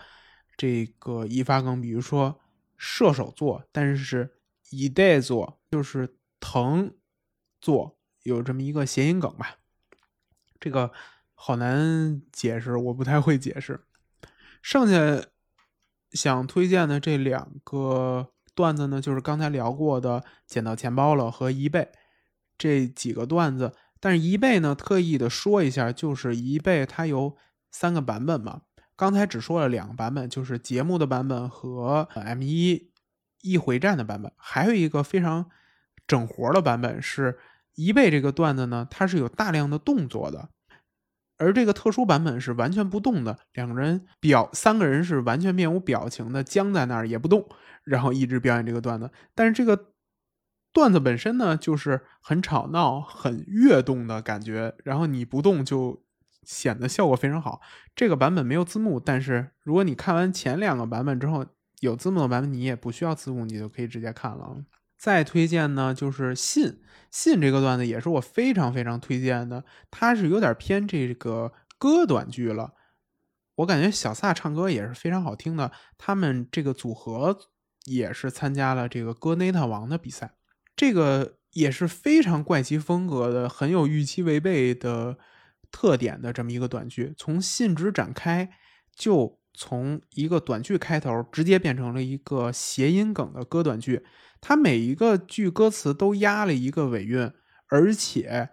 [0.55, 2.39] 这个一发梗，比如说
[2.77, 4.37] 射手座，但是是
[4.69, 6.15] 一代座，就是。
[6.39, 6.93] 藤
[7.59, 9.57] 座有这么一个谐音梗吧，
[10.59, 10.93] 这个
[11.33, 13.81] 好难解释，我不太会解释。
[14.61, 15.25] 剩下
[16.11, 21.89] 想推荐的这两个段子呢，就是刚才聊过的“捡到钱包了”和“一倍”
[22.57, 23.73] 这几个段子。
[23.99, 27.35] 但是“一倍”呢，特意的说一下，就是“一倍”它有
[27.71, 28.61] 三个版本嘛。
[28.95, 32.91] 刚才只说了两个版本，就是节目的版本和 M 一
[33.41, 35.49] 一回战的版本，还有一个非常
[36.07, 37.37] 整活的版本是
[37.75, 40.49] “一倍”这个段子呢，它是有大量的动作的。
[41.37, 47.47] 而这个特殊版本是完全不动的，两个人表三个人是完全面无表情的僵在那儿也不动，
[47.83, 49.11] 然后一直表演这个段子。
[49.35, 49.93] 但是这个
[50.73, 56.03] 段子本身呢，就是很吵闹、很跃动的感觉，然后你不动就
[56.43, 57.61] 显得效果非常好。
[57.95, 61.45] 这个版本没有字幕，但是如果你看完前两个版本之后
[61.79, 64.57] 有字幕的版本，你也不需要字幕，你就可以直接看了。
[64.97, 66.81] 再推荐呢，就是信
[67.11, 72.73] 信这个段子也是我非常非常推荐的，它是有点偏这个歌短剧了。
[73.55, 77.37] 我感觉小撒唱歌也是非常好听的，他们这个组合
[77.85, 80.35] 也是参加了这个歌内特王的比赛，
[80.75, 85.17] 这个也是非常怪奇风格的，很有预期违背的
[85.71, 87.13] 特点的这么一个短剧。
[87.17, 88.51] 从信纸展开，
[88.95, 94.05] 就从一个短剧开头，直接变成了一个谐音梗的歌短剧。
[94.39, 97.33] 它每一个句歌词都押了一个尾韵，
[97.69, 98.49] 而且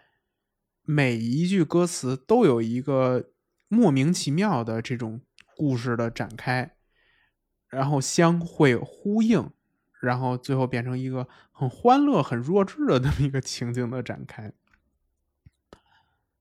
[0.82, 3.30] 每一句歌词都有一个
[3.68, 5.20] 莫名其妙的这种
[5.57, 6.74] 故事的展开，
[7.68, 9.51] 然后相会呼应，
[10.01, 14.53] 然后最后变成一个很欢乐、很弱智的那么一个情景的展开。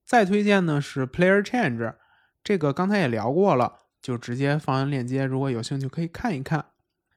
[0.05, 1.95] 再推荐呢是 Player Change，
[2.43, 6.67] 这个刚才也聊过了，就直接放完链接，如果有兴趣可以看一看。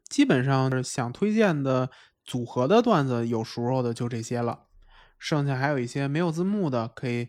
[0.09, 1.91] 基本上是想推荐的。
[2.27, 4.67] 组合的段子有熟肉的就这些了，
[5.19, 7.29] 剩下还有一些没有字幕的，可以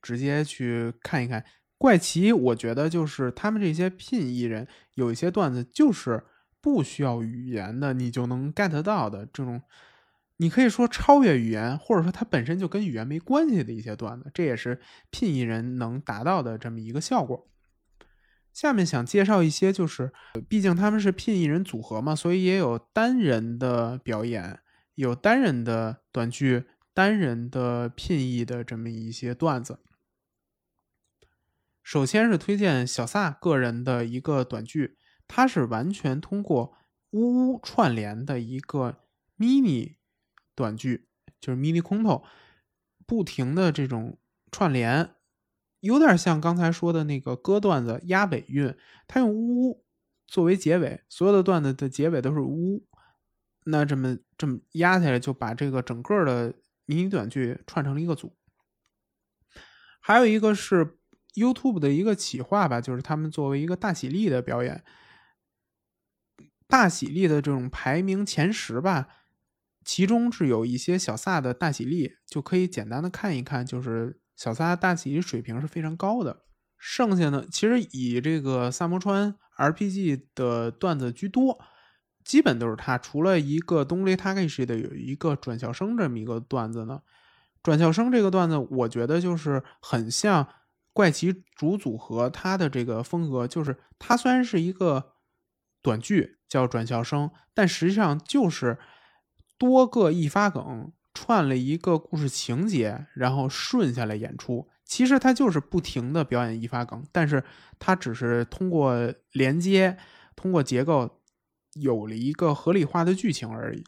[0.00, 1.44] 直接去看一看。
[1.76, 6.24] 怪奇，我觉得就是他们这些聘艺人有一些段子就是
[6.60, 9.62] 不需要语言的，你就能 get 到的这种，
[10.36, 14.80] 你可以说超越语言，或者说它本身就跟语言没关系的一些段子，这也是
[15.10, 17.49] 聘艺人能达到的这么一个效果。
[18.52, 20.12] 下面想介绍一些，就是
[20.48, 24.60] 毕竟他们是聘艺人组合嘛，所以也有单人的表演，
[24.94, 29.78] 有单人的短剧，单人的聘艺的这么一些段子。
[31.82, 36.76] 首先是推荐小撒个人的一个短剧，它是完全通过
[37.10, 39.04] 呜呜串联的一个
[39.38, 39.96] mini
[40.54, 41.08] 短剧，
[41.40, 42.24] 就是 mini 空头，
[43.06, 44.18] 不停的这种
[44.52, 45.14] 串联。
[45.80, 48.76] 有点像刚才说的那个歌段子押尾韵，
[49.08, 49.82] 他用呜
[50.26, 52.86] 作为结尾，所有的段子的结尾都是呜，
[53.64, 56.54] 那这么这么压下来，就把这个整个的
[56.84, 58.36] 迷你短剧串成了一个组。
[60.00, 60.98] 还有一个是
[61.34, 64.84] YouTube 的一个企划吧，就是他们作为一个大喜力的表演，
[66.68, 69.08] 大喜力的这种排名前十吧，
[69.82, 74.20] 其中是有一些小撒的大喜力，就可以简单的看一看，就是。
[74.40, 76.44] 小撒大喜水平是非常高的，
[76.78, 81.60] 剩下呢，其实以这个萨摩川 RPG 的段子居多，
[82.24, 82.96] 基本都是他。
[82.96, 87.02] 除了一个东雷塔克西的有一个转校生这么一个段子呢，
[87.62, 90.48] 转校生这个段子，我觉得就是很像
[90.94, 95.12] 怪奇主组合他的这个风格，就是他虽然是一个
[95.82, 98.78] 短剧叫转校生，但实际上就是
[99.58, 100.90] 多个一发梗。
[101.12, 104.68] 串了一个故事情节，然后顺下来演出。
[104.84, 107.44] 其实他就是不停的表演一发梗，但是
[107.78, 109.96] 他只是通过连接，
[110.34, 111.20] 通过结构，
[111.74, 113.84] 有了一个合理化的剧情而已。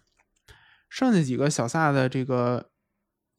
[0.89, 2.70] 剩下几个小撒的这个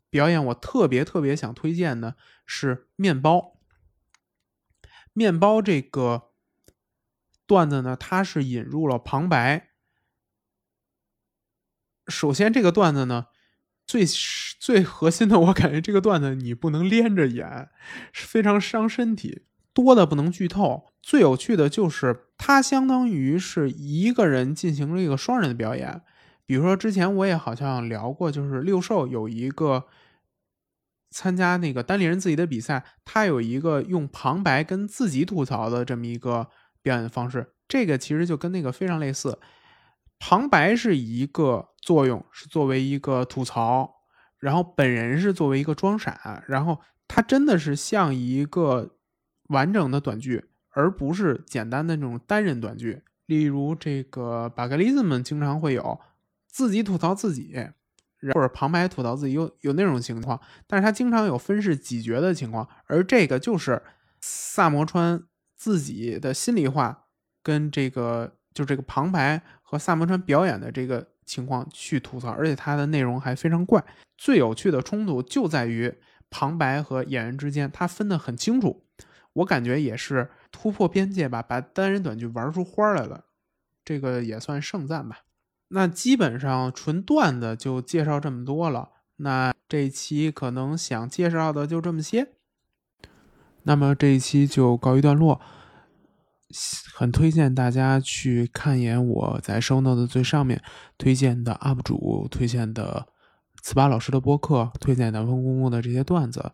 [0.10, 3.60] 表演，我特别特别想推荐的是面包。
[5.14, 6.32] 面包这个
[7.46, 9.70] 段子呢，它是引入了旁白。
[12.08, 13.28] 首先，这个段子呢。
[13.94, 14.04] 最
[14.60, 17.70] 最核心的，我感觉这个段子你不能连着演，
[18.12, 19.44] 是非常伤身体。
[19.72, 20.86] 多的不能剧透。
[21.00, 26.02] 最有趣的就是它相当于是一个人进行了一个双人的表演。
[26.48, 29.86] 比如说之前我也好像聊过，就是六兽有一个
[31.12, 36.48] 参加那个单立人自己的比赛，他有一个用旁白跟自己吐槽的这么一个
[36.82, 37.54] 表演方式。
[37.68, 39.38] 这个其实就跟那个非常类似。
[40.26, 43.94] 旁白是一个作用，是作为一个吐槽，
[44.40, 48.96] 然后本人是作为一个装傻，然后他真的是像一个
[49.50, 53.02] 完整的短剧，而不是简单的那种单人短剧。
[53.26, 56.00] 例如这个巴格利斯们经常会有
[56.48, 57.54] 自己吐槽自己，
[58.34, 63.84] 或者旁白吐槽自己有有那种情况，但是他经常有分饰几角的情况，而这个就是
[64.22, 65.22] 萨摩川
[65.58, 67.08] 自己的心里话
[67.44, 73.84] 跟这个就这个旁白和萨摩川表演的这个情况去吐槽，而且它的内容还非常怪。
[74.18, 75.94] 最有趣的冲突就在于
[76.30, 78.84] 旁白和演员之间，他分得很清楚。
[79.34, 83.26] 我感觉也是突破边界吧，把单人短剧玩出花来了，
[83.84, 85.22] 这个也算盛赞吧。
[85.70, 88.90] 那基本上纯段子就介绍这么多了。
[89.18, 92.34] 那这一期可能想介绍的就这么些。
[93.64, 95.42] 那么这一期就告一段落。
[96.94, 100.62] 很推荐大家去看一眼我在收 note 的最上面
[100.98, 103.08] 推荐的 UP 主、推荐的
[103.64, 106.52] 糍粑老师的播客、推荐南风公公的这些段子，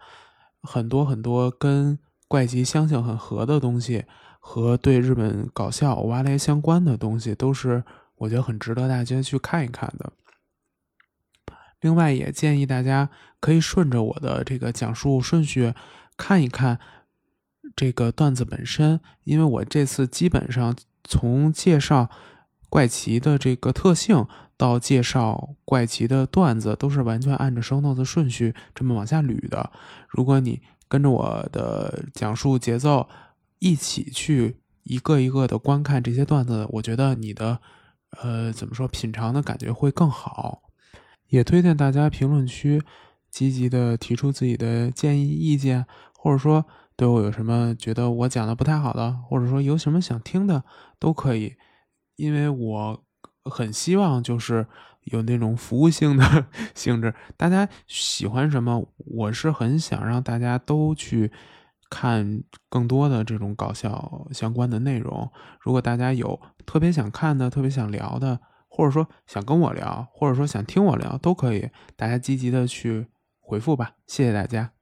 [0.62, 4.06] 很多很多跟怪奇相性很合的东西，
[4.40, 7.84] 和对日本搞笑挖来相关的东西，都是。
[8.20, 10.12] 我觉得很值得大家去看一看的。
[11.80, 15.74] 另外，也建议大家可以顺着我的这个讲述顺序
[16.18, 16.78] 看一看
[17.80, 20.76] 这个段子本身，因为我这次基本上
[21.06, 22.10] 从介绍
[22.68, 24.28] 怪奇的这个特性
[24.58, 29.72] 到介绍怪奇的段子，都是完全按着收 notes 顺序这么往下捋的。
[30.10, 33.08] 如果你跟着我的讲述节奏
[33.60, 37.60] 一起去一个一个的观看这些段子，我觉得你的。
[38.24, 38.88] 呃，怎么说？
[38.88, 40.64] 品尝的感觉会更好。
[41.28, 42.82] 也推荐大家评论区
[43.30, 45.86] 积极的提出自己的建议、意见，
[46.18, 46.66] 或者说
[47.00, 50.62] 对我有什么觉得我讲的不太好的，或者说有什么想听的，
[51.00, 51.56] 都可以。
[52.18, 53.04] 因为我
[53.46, 54.68] 很希望就是
[55.06, 56.46] 有那种服务性的
[56.76, 61.32] 性质，大家喜欢什么，我是很想让大家都去。
[61.92, 65.28] 看更多的这种搞笑相关的内容，
[65.60, 73.08] 如果大家有特别想看的、特别想聊的，或者说想跟我聊，或者说想听我聊，都可以，大家积极的去
[73.40, 74.79] 回复吧，谢谢大家。